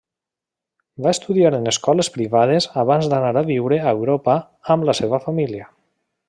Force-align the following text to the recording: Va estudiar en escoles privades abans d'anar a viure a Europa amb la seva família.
Va 1.05 1.11
estudiar 1.15 1.51
en 1.57 1.71
escoles 1.71 2.09
privades 2.15 2.67
abans 2.85 3.11
d'anar 3.13 3.31
a 3.43 3.45
viure 3.51 3.79
a 3.83 3.93
Europa 3.99 4.39
amb 4.77 4.89
la 4.93 4.97
seva 5.03 5.21
família. 5.29 5.71